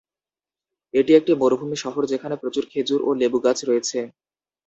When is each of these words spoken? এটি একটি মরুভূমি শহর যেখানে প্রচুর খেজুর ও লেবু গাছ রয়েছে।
এটি 0.93 1.11
একটি 1.15 1.31
মরুভূমি 1.41 1.77
শহর 1.83 2.03
যেখানে 2.11 2.35
প্রচুর 2.41 2.63
খেজুর 2.71 2.99
ও 3.03 3.19
লেবু 3.21 3.37
গাছ 3.45 3.59
রয়েছে। 3.65 3.99